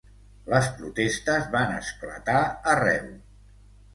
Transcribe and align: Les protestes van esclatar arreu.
Les 0.53 0.69
protestes 0.79 1.51
van 1.57 1.75
esclatar 1.81 2.39
arreu. 2.75 3.13